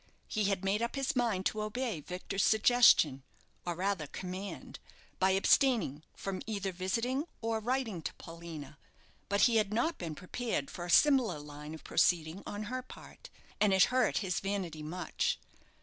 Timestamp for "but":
9.29-9.41